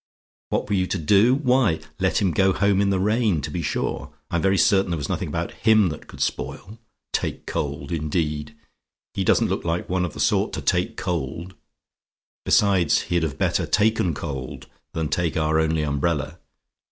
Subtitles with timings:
[0.49, 1.35] "WHAT WERE YOU TO DO?
[1.35, 4.11] "Why, let him go home in the rain, to be sure.
[4.31, 6.79] I'm very certain there was nothing about HIM that could spoil.
[7.13, 8.55] Take cold, indeed!
[9.13, 11.53] He doesn't look like one of the sort to take cold.
[12.45, 16.39] Besides, he'd have better taken cold than take our only umbrella.